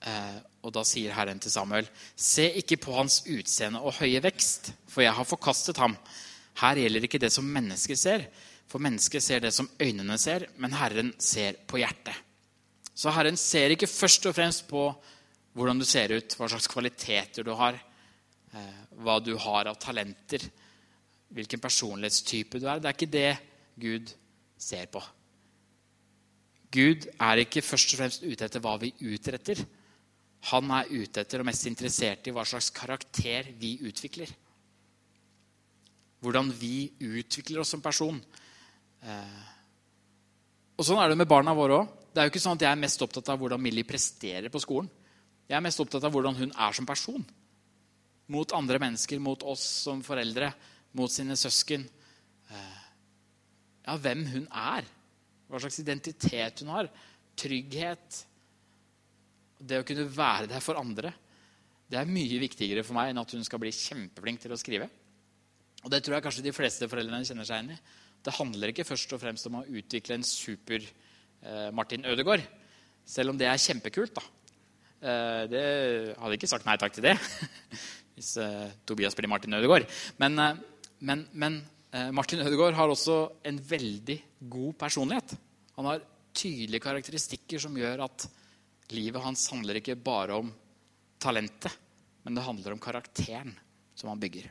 [0.00, 4.72] Eh, og da sier Herren til Samuel.: Se ikke på hans utseende og høye vekst,
[4.88, 5.96] for jeg har forkastet ham.
[6.60, 8.26] Her gjelder ikke det som mennesker ser,
[8.68, 12.14] for mennesker ser det som øynene ser, men Herren ser på hjertet.
[13.00, 14.82] Så Herren ser ikke først og fremst på
[15.56, 17.78] hvordan du ser ut, hva slags kvaliteter du har,
[18.52, 20.44] eh, hva du har av talenter,
[21.32, 22.78] hvilken personlighetstype du er.
[22.78, 23.38] Det er ikke det
[23.80, 24.12] Gud
[24.60, 25.00] ser på.
[26.70, 29.64] Gud er ikke først og fremst ute etter hva vi utretter.
[30.52, 34.28] Han er ute etter og mest interessert i hva slags karakter vi utvikler.
[36.20, 38.20] Hvordan vi utvikler oss som person.
[39.00, 39.40] Eh,
[40.76, 41.96] og Sånn er det med barna våre òg.
[42.10, 44.62] Det er jo ikke sånn at Jeg er mest opptatt av hvordan Millie presterer på
[44.62, 44.90] skolen.
[45.50, 47.24] Jeg er mest opptatt av hvordan hun er som person.
[48.30, 50.52] Mot andre mennesker, mot oss som foreldre,
[50.98, 51.86] mot sine søsken.
[52.50, 52.82] Eh,
[53.86, 54.86] ja, hvem hun er.
[55.50, 56.90] Hva slags identitet hun har.
[57.38, 58.24] Trygghet
[59.60, 61.12] det å kunne være der for andre,
[61.90, 64.86] det er mye viktigere for meg enn at hun skal bli kjempeflink til å skrive.
[65.82, 67.78] Og det tror jeg kanskje de fleste foreldrene kjenner seg igjen i.
[68.20, 70.84] Det handler ikke først og fremst om å utvikle en super
[71.72, 72.42] Martin Ødegaard.
[73.06, 74.14] Selv om det er kjempekult.
[74.18, 74.22] da.
[75.00, 75.64] Eh, det
[76.20, 77.14] hadde ikke sagt nei takk til det
[78.20, 79.86] hvis eh, Tobias blir Martin Ødegaard.
[80.20, 80.58] Men, eh,
[81.08, 81.56] men, men
[81.88, 83.16] eh, Martin Ødegaard har også
[83.48, 84.18] en veldig
[84.52, 85.32] god personlighet.
[85.78, 86.04] Han har
[86.36, 88.28] tydelige karakteristikker som gjør at
[88.92, 90.52] livet hans handler ikke bare om
[91.20, 91.72] talentet,
[92.24, 93.54] men det handler om karakteren
[93.96, 94.50] som han bygger.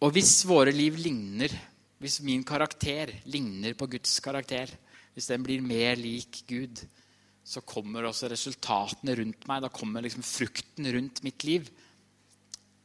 [0.00, 1.52] Og hvis våre liv ligner,
[2.00, 4.70] hvis min karakter ligner på Guds karakter,
[5.12, 6.80] hvis den blir mer lik Gud,
[7.44, 9.62] så kommer også resultatene rundt meg.
[9.64, 11.70] Da kommer liksom frukten rundt mitt liv.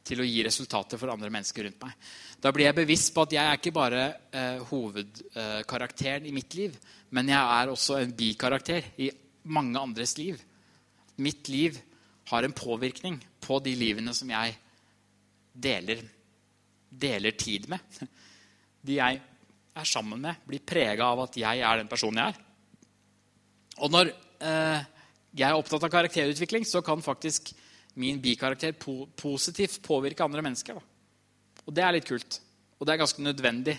[0.06, 1.94] til å gi resultater for andre mennesker rundt meg.
[2.38, 6.76] Da blir jeg bevisst på at jeg er ikke bare eh, hovedkarakteren i mitt liv,
[7.10, 9.08] men jeg er også en bikarakter i
[9.50, 10.38] mange andres liv.
[11.18, 11.80] Mitt liv
[12.30, 14.54] har en påvirkning på de livene som jeg
[15.66, 16.06] deler,
[16.86, 17.98] deler tid med.
[18.86, 19.20] De jeg
[19.76, 22.42] er sammen med, blir prega av at jeg er den personen jeg er.
[23.84, 24.84] Og når eh,
[25.36, 27.52] jeg er opptatt av karakterutvikling, så kan faktisk
[28.00, 30.78] min bikarakter po positivt påvirke andre mennesker.
[30.78, 31.62] Da.
[31.66, 32.40] Og det er litt kult.
[32.76, 33.76] Og det er ganske nødvendig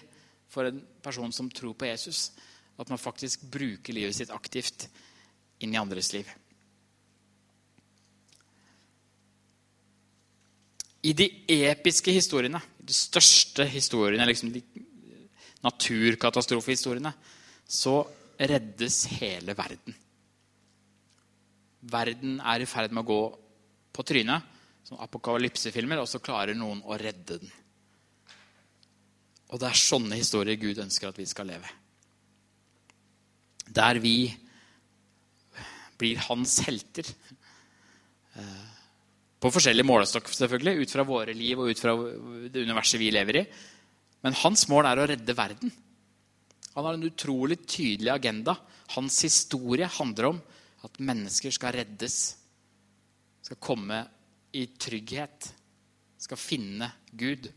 [0.49, 2.31] for en person som tror på Jesus,
[2.77, 4.87] at man faktisk bruker livet sitt aktivt
[5.61, 6.29] inn i andres liv.
[11.07, 11.27] I de
[11.69, 14.63] episke historiene, de største historiene, liksom de
[15.65, 17.13] naturkatastrofehistoriene,
[17.67, 17.99] så
[18.37, 19.95] reddes hele verden.
[21.87, 23.21] Verden er i ferd med å gå
[23.95, 24.53] på trynet,
[24.87, 27.51] som apokalypsefilmer, og så klarer noen å redde den.
[29.51, 31.69] Og det er sånne historier Gud ønsker at vi skal leve.
[33.67, 34.31] Der vi
[35.97, 37.07] blir hans helter.
[38.37, 38.65] Eh,
[39.41, 41.93] på forskjellig målestokk, selvfølgelig, ut fra våre liv og ut fra
[42.47, 43.43] det universet vi lever i.
[44.25, 45.71] Men hans mål er å redde verden.
[46.77, 48.57] Han har en utrolig tydelig agenda.
[48.93, 50.41] Hans historie handler om
[50.85, 52.17] at mennesker skal reddes.
[53.45, 54.03] Skal komme
[54.53, 55.51] i trygghet.
[56.21, 57.49] Skal finne Gud.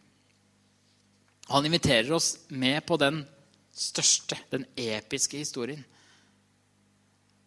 [1.51, 3.25] Han inviterer oss med på den
[3.75, 5.83] største, den episke historien.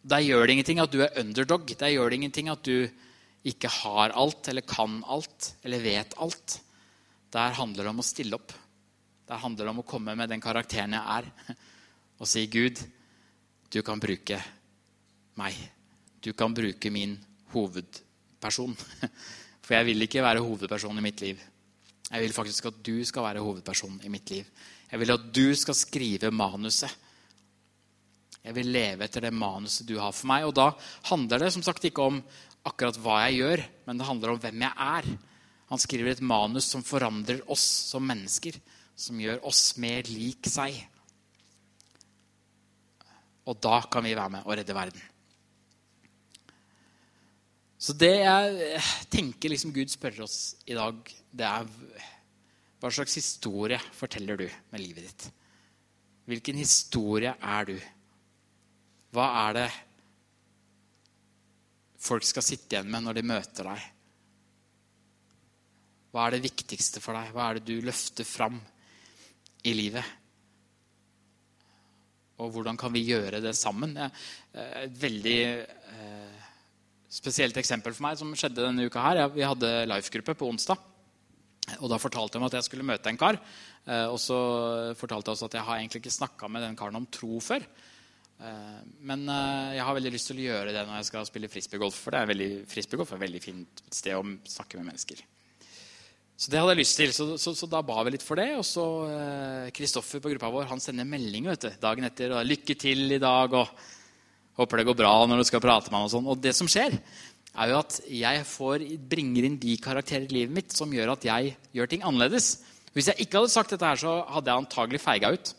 [0.03, 1.69] Der gjør det ingenting at du er underdog.
[1.79, 2.89] Der gjør det ingenting at du
[3.47, 6.57] ikke har alt eller kan alt eller vet alt.
[7.31, 8.51] Der handler det om å stille opp.
[9.29, 11.29] Der handler om å komme med den karakteren jeg er,
[12.19, 12.81] og si, 'Gud,
[13.71, 14.39] du kan bruke
[15.39, 15.55] meg.
[16.21, 17.17] Du kan bruke min
[17.53, 18.77] hovedperson.'
[19.63, 21.39] For jeg vil ikke være hovedperson i mitt liv.
[22.09, 24.43] Jeg vil faktisk at du skal være hovedperson i mitt liv.
[24.91, 26.91] Jeg vil at du skal skrive manuset
[28.43, 30.43] jeg vil leve etter det manuset du har for meg.
[30.47, 30.71] Og da
[31.07, 32.19] handler det som sagt ikke om
[32.67, 35.07] akkurat hva jeg gjør, men det handler om hvem jeg er.
[35.71, 38.57] Han skriver et manus som forandrer oss som mennesker,
[38.95, 40.77] som gjør oss mer lik seg.
[43.49, 45.09] Og da kan vi være med og redde verden.
[47.83, 50.99] Så det jeg tenker liksom Gud spør oss i dag,
[51.35, 51.67] det er
[52.79, 55.25] hva slags historie forteller du med livet ditt?
[56.27, 57.75] Hvilken historie er du?
[59.15, 59.67] Hva er det
[62.03, 63.89] folk skal sitte igjen med når de møter deg?
[66.11, 67.31] Hva er det viktigste for deg?
[67.35, 68.59] Hva er det du løfter fram
[69.63, 70.05] i livet?
[72.41, 73.93] Og hvordan kan vi gjøre det sammen?
[73.97, 76.47] Et veldig eh,
[77.13, 79.21] spesielt eksempel for meg som skjedde denne uka her.
[79.33, 80.89] Vi hadde life-gruppe på onsdag.
[81.79, 83.39] Og Da fortalte jeg meg at jeg skulle møte en kar.
[83.85, 84.37] Eh, og så
[84.99, 87.63] fortalte jeg også at jeg har egentlig ikke snakka med den karen om tro før.
[88.43, 91.51] Eh, men eh, jeg har veldig lyst til å gjøre det når jeg skal spille
[91.51, 92.01] frisbeegolf.
[92.05, 94.25] For det er veldig, frisbeegolf er et veldig fint sted å
[94.57, 95.23] snakke med mennesker.
[96.43, 98.49] Så det hadde jeg lyst til, så, så, så da ba vi litt for det.
[98.59, 98.83] Og så
[99.71, 102.33] Kristoffer eh, på gruppa vår han sender melding vet du, dagen etter.
[102.35, 103.69] og 'Lykke til i dag', og
[104.59, 106.27] 'Håper det går bra når du skal prate med ham', Og sånn.
[106.27, 106.97] Og det som skjer,
[107.53, 111.23] er jo at jeg får, bringer inn de karakterer i livet mitt som gjør at
[111.23, 112.59] jeg gjør ting annerledes.
[112.91, 115.53] Hvis jeg ikke hadde sagt dette her, så hadde jeg antagelig feiga ut.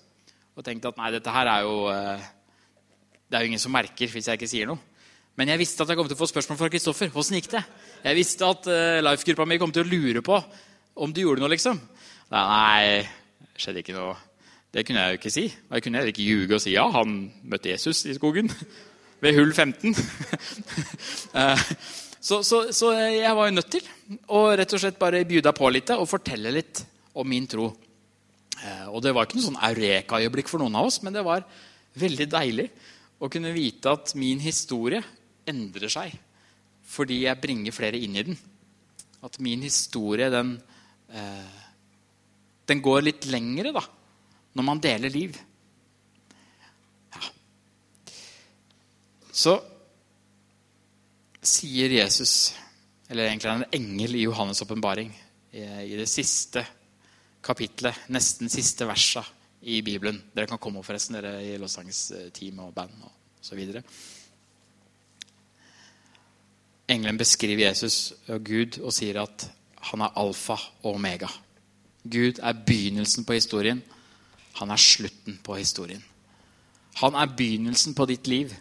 [0.54, 4.28] Og tenkt at nei, dette her er jo det er jo ingen som merker hvis
[4.28, 4.78] jeg ikke sier noe.
[5.34, 7.10] Men jeg visste at jeg kom til å få spørsmål fra Kristoffer.
[7.10, 7.64] Åssen gikk det?
[8.04, 10.36] Jeg visste at uh, life-gruppa mi kom til å lure på
[10.94, 11.80] om du gjorde noe, liksom.
[12.30, 13.02] Nei,
[13.42, 14.14] det skjedde ikke noe.
[14.74, 15.44] Det kunne jeg jo ikke si.
[15.46, 17.14] Jeg kunne heller ikke ljuge og si ja, han
[17.46, 18.50] møtte Jesus i skogen.
[19.22, 19.94] Ved hull 15.
[21.34, 21.62] Eh,
[22.22, 23.86] så, så, så, jeg var jo nødt til
[24.30, 26.78] å rett og slett bare bjuda på litt og fortelle litt
[27.18, 27.66] om min tro.
[28.62, 31.42] Eh, og det var ikke noe sånn eureka-øyeblikk for noen av oss, men det var
[31.98, 32.68] veldig deilig
[33.18, 35.02] å kunne vite at min historie
[35.50, 36.14] endrer seg
[36.94, 38.38] fordi jeg bringer flere inn i den.
[39.24, 40.54] At min historie, den,
[41.12, 41.60] eh,
[42.64, 43.82] den går litt lengre da,
[44.54, 45.36] når man deler liv.
[47.12, 47.22] Ja.
[49.32, 49.58] Så
[51.44, 52.54] sier Jesus,
[53.10, 55.12] eller egentlig er en engel i Johannes' åpenbaring,
[55.54, 56.64] i det siste
[57.44, 59.22] kapitlet, nesten siste versa
[59.64, 60.18] i Bibelen.
[60.34, 63.12] Dere kan komme opp forresten, dere i lovsangsteam og band og
[63.44, 63.60] osv.
[66.88, 69.46] Engelen beskriver Jesus og Gud og sier at
[69.90, 71.28] han er alfa og omega.
[72.04, 73.82] Gud er begynnelsen på historien.
[74.60, 76.02] Han er slutten på historien.
[77.00, 78.52] Han er begynnelsen på ditt liv.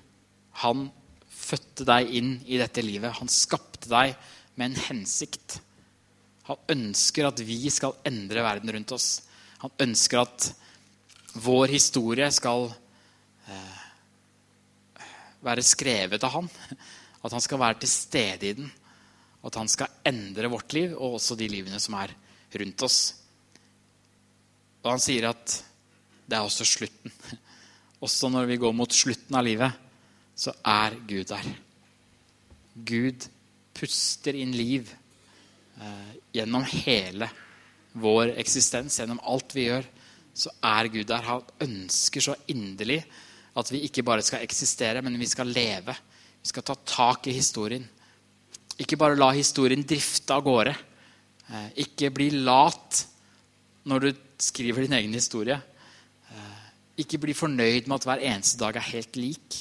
[0.63, 0.88] Han
[1.29, 3.13] fødte deg inn i dette livet.
[3.19, 4.15] Han skapte deg
[4.55, 5.59] med en hensikt.
[6.49, 9.09] Han ønsker at vi skal endre verden rundt oss.
[9.63, 10.49] Han ønsker at
[11.43, 12.67] vår historie skal
[13.47, 13.83] eh,
[15.45, 16.49] være skrevet av han.
[17.23, 18.71] At han skal være til stede i den.
[19.43, 22.13] At han skal endre vårt liv og også de livene som er
[22.60, 22.99] rundt oss.
[24.84, 25.58] Og han sier at
[26.27, 27.12] det er også slutten.
[28.03, 29.75] Også når vi går mot slutten av livet,
[30.36, 31.45] så er Gud der.
[32.75, 33.27] Gud
[33.71, 34.89] puster inn liv
[35.79, 37.29] eh, gjennom hele
[37.93, 39.88] vår eksistens, gjennom alt vi gjør,
[40.34, 41.23] så er Gud der.
[41.29, 42.99] Han ønsker så inderlig
[43.56, 45.95] at vi ikke bare skal eksistere, men vi skal leve.
[46.41, 47.86] Vi skal ta tak i historien.
[48.81, 50.73] Ikke bare la historien drifte av gårde.
[51.49, 53.03] Eh, ikke bli lat
[53.89, 55.59] når du skriver din egen historie.
[56.31, 56.63] Eh,
[57.03, 59.59] ikke bli fornøyd med at hver eneste dag er helt lik.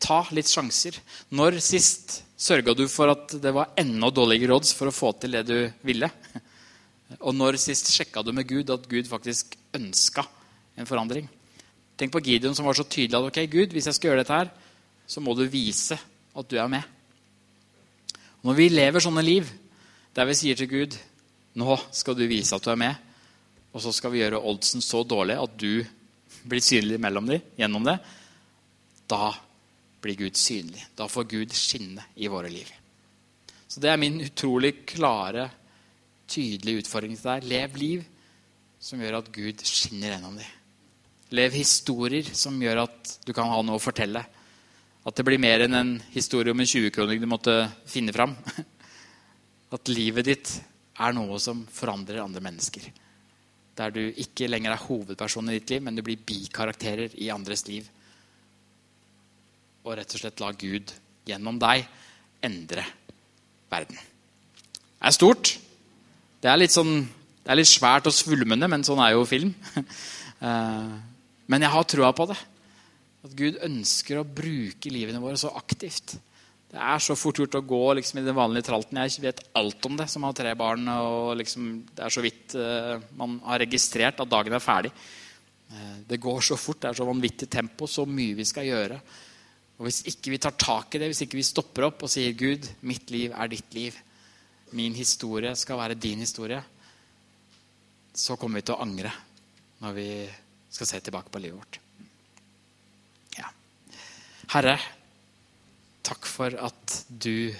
[0.00, 0.96] Ta litt sjanser.
[1.36, 5.36] Når sist sørga du for at det var enda dårligere odds for å få til
[5.36, 6.10] det du ville?
[7.26, 10.24] Og når sist sjekka du med Gud at Gud faktisk ønska
[10.76, 11.28] en forandring?
[11.96, 14.36] Tenk på Gideon som var så tydelig at ok, Gud, hvis jeg skal gjøre dette
[14.36, 14.50] her,
[15.06, 16.95] så må du vise at du er med.
[18.46, 19.48] Når vi lever sånne liv
[20.14, 20.94] der vi sier til Gud
[21.58, 22.94] nå skal du vise at du er med,
[23.72, 25.82] og så skal vi gjøre oddsen så dårlig at du
[26.46, 27.96] blir synlig mellom dem gjennom det,
[29.08, 29.32] da
[30.04, 30.84] blir Gud synlig.
[30.94, 32.68] Da får Gud skinne i våre liv.
[33.66, 35.48] Så det er min utrolig klare
[36.30, 37.48] tydelige utfordring til deg.
[37.50, 38.04] Lev liv
[38.80, 40.54] som gjør at Gud skinner gjennom dem.
[41.34, 44.22] Lev historier som gjør at du kan ha noe å fortelle.
[45.06, 47.54] At det blir mer enn en historie om en 20-kroning du måtte
[47.86, 48.32] finne fram.
[49.74, 50.54] At livet ditt
[50.98, 52.88] er noe som forandrer andre mennesker.
[53.76, 57.66] Der du ikke lenger er hovedperson i ditt liv, men du blir bikarakterer i andres
[57.68, 57.86] liv.
[59.86, 60.90] Og rett og slett la Gud
[61.28, 61.86] gjennom deg
[62.46, 62.82] endre
[63.70, 63.98] verden.
[64.00, 65.52] Det er stort.
[66.42, 67.04] Det er litt, sånn,
[67.44, 69.54] det er litt svært og svulmende, men sånn er jo film.
[70.36, 70.88] Eh,
[71.48, 72.34] men jeg har trua på det.
[73.26, 76.16] At Gud ønsker å bruke livene våre så aktivt.
[76.70, 78.98] Det er så fort gjort å gå liksom, i den vanlige tralten.
[79.02, 80.86] Jeg vet alt om det som har tre barn.
[80.92, 84.92] og liksom, Det er så vidt uh, man har registrert at dagen er ferdig.
[85.70, 88.98] Uh, det går så fort, det er så vanvittig tempo, så mye vi skal gjøre.
[89.78, 92.36] Og Hvis ikke vi tar tak i det, hvis ikke vi stopper opp og sier
[92.38, 93.96] Gud, mitt liv er ditt liv,
[94.76, 96.60] min historie skal være din historie,
[98.16, 99.12] så kommer vi til å angre
[99.84, 100.08] når vi
[100.72, 101.85] skal se tilbake på livet vårt.
[104.54, 104.76] Herre,
[106.06, 107.50] takk for at du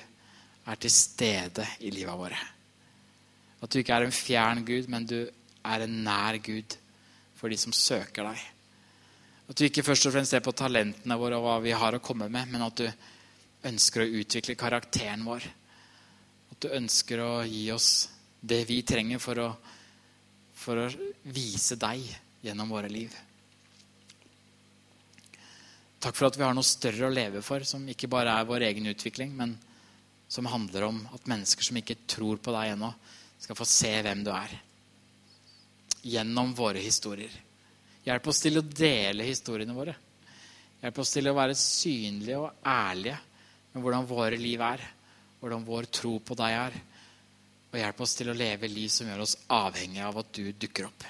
[0.66, 2.38] er til stede i livet våre.
[3.62, 6.77] At du ikke er en fjern Gud, men du er en nær Gud
[7.37, 8.40] for de som søker deg.
[9.46, 12.03] At du ikke først og fremst ser på talentene våre og hva vi har å
[12.03, 12.87] komme med, men at du
[13.66, 15.46] ønsker å utvikle karakteren vår
[16.57, 18.09] at du ønsker å gi oss
[18.40, 19.49] det vi trenger for å,
[20.57, 20.87] for å
[21.29, 22.01] vise deg
[22.40, 23.12] gjennom våre liv.
[26.07, 28.69] Takk for at vi har noe større å leve for, som ikke bare er vår
[28.69, 29.57] egen utvikling, men
[30.31, 32.92] som handler om at mennesker som ikke tror på deg ennå,
[33.42, 34.55] skal få se hvem du er.
[36.07, 37.35] Gjennom våre historier.
[38.07, 39.97] Hjelp oss til å dele historiene våre.
[40.85, 43.19] Hjelp oss til å være synlige og ærlige
[43.73, 44.87] med hvordan våre liv er
[45.40, 46.77] hvordan vår tro på deg er.
[47.71, 50.88] Og hjelp oss til å leve liv som gjør oss avhengige av at du dukker
[50.88, 51.07] opp.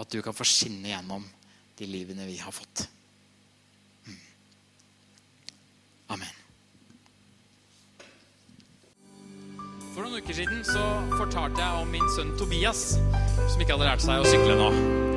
[0.00, 1.26] At du kan få skinne gjennom
[1.78, 2.86] de livene vi har fått.
[6.12, 6.28] Amen.
[9.94, 10.82] For noen uker siden så
[11.14, 14.68] fortalte jeg om min sønn Tobias, som ikke hadde lært seg å sykle nå.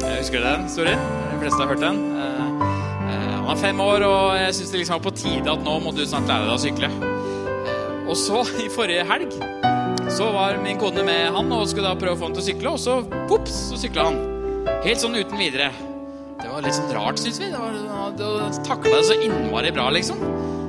[0.04, 1.02] Jeg husker den historien?
[1.32, 1.97] De fleste har hørt den.
[2.13, 2.62] Eh,
[3.10, 5.73] eh, han er fem år, og jeg syns det liksom var på tide at nå
[5.82, 6.91] må du snart lære deg å sykle.
[8.08, 9.34] Og så, i forrige helg,
[10.13, 12.47] så var min kone med han og skulle da prøve å få han til å
[12.52, 14.21] sykle, og så pops, så sykla han.
[14.86, 15.71] Helt sånn uten videre.
[16.38, 17.50] Det var litt sånn rart, syns vi.
[17.50, 20.21] Det var, det takla det så innmari bra, liksom.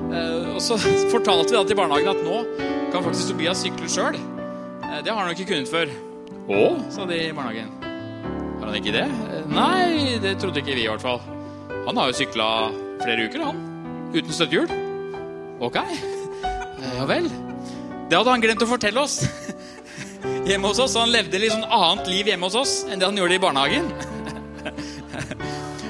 [0.09, 0.79] Eh, og så
[1.14, 2.42] fortalte vi da til barnehagen at nå
[2.92, 4.18] kan faktisk Tobias sykle sjøl.
[4.18, 5.93] Eh, det har han jo ikke kunnet før.
[6.49, 6.61] Å,
[6.93, 7.72] sa de i barnehagen.
[8.59, 9.05] Har han ikke det?
[9.05, 11.20] Eh, nei, det trodde ikke vi i hvert fall.
[11.89, 12.49] Han har jo sykla
[13.03, 13.61] flere uker, han.
[14.14, 14.72] Uten støttehjul.
[15.64, 15.80] Ok.
[16.78, 17.24] Ja vel.
[18.09, 19.16] Det hadde han glemt å fortelle oss
[20.49, 20.95] hjemme hos oss.
[20.95, 23.43] Så han levde litt sånn annet liv hjemme hos oss enn det han gjorde i
[23.43, 23.91] barnehagen.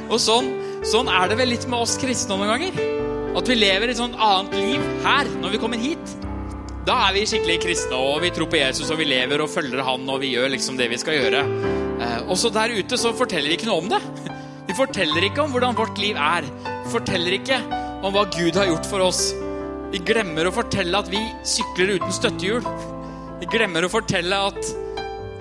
[0.08, 0.48] Og sånn,
[0.88, 2.97] sånn er det vel litt med oss kristne noen ganger.
[3.36, 6.14] At vi lever et sånn annet liv her når vi kommer hit.
[6.88, 9.82] Da er vi skikkelig kristne, og vi tror på Jesus, og vi lever og følger
[9.84, 11.42] han, og vi gjør liksom det vi skal gjøre.
[12.00, 14.00] Eh, og så der ute så forteller vi ikke noe om det.
[14.68, 16.44] Vi forteller ikke om hvordan vårt liv er.
[16.68, 17.56] Vi forteller ikke
[18.04, 19.30] om hva Gud har gjort for oss.
[19.88, 22.66] Vi glemmer å fortelle at vi sykler uten støttehjul.
[23.40, 24.60] Vi glemmer å fortelle at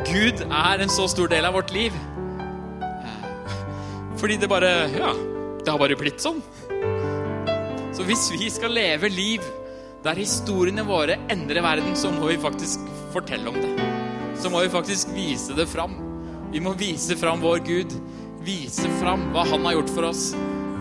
[0.08, 1.92] Gud er en så stor del av vårt liv.
[4.22, 5.12] Fordi det bare Ja,
[5.60, 6.40] det har bare blitt sånn.
[7.98, 9.46] Så hvis vi skal leve liv
[10.06, 13.72] der historiene våre endrer verden, så må vi faktisk fortelle om det.
[14.38, 15.96] Så må vi faktisk vise det fram.
[16.54, 17.96] Vi må vise fram vår Gud.
[18.46, 20.28] Vise fram hva han har gjort for oss.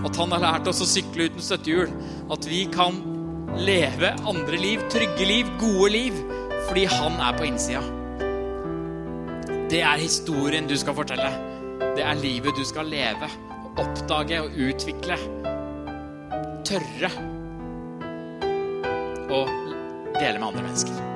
[0.04, 1.96] At han har lært oss å sykle uten støttehjul.
[2.36, 3.00] At vi kan
[3.56, 6.22] leve andre liv, trygge liv, gode liv,
[6.68, 7.80] fordi han er på innsida.
[9.72, 11.32] Det er historien du skal fortelle.
[11.96, 13.32] Det er livet du skal leve.
[13.80, 15.16] Oppdage og utvikle.
[16.66, 17.10] Tørre
[19.30, 19.44] å
[20.18, 21.15] dele med andre mennesker.